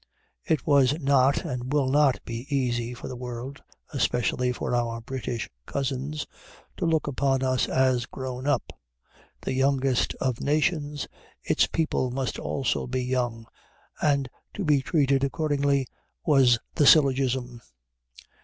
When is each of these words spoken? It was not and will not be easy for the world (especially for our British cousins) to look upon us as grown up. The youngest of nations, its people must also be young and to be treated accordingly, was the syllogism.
It 0.43 0.65
was 0.65 0.97
not 0.99 1.45
and 1.45 1.71
will 1.71 1.87
not 1.87 2.25
be 2.25 2.47
easy 2.49 2.95
for 2.95 3.07
the 3.07 3.15
world 3.15 3.61
(especially 3.93 4.51
for 4.51 4.73
our 4.73 4.99
British 4.99 5.47
cousins) 5.67 6.25
to 6.77 6.87
look 6.87 7.05
upon 7.05 7.43
us 7.43 7.69
as 7.69 8.07
grown 8.07 8.47
up. 8.47 8.73
The 9.41 9.53
youngest 9.53 10.15
of 10.15 10.41
nations, 10.41 11.07
its 11.43 11.67
people 11.67 12.09
must 12.09 12.39
also 12.39 12.87
be 12.87 13.03
young 13.03 13.45
and 14.01 14.27
to 14.55 14.65
be 14.65 14.81
treated 14.81 15.23
accordingly, 15.23 15.85
was 16.25 16.57
the 16.73 16.87
syllogism. 16.87 17.61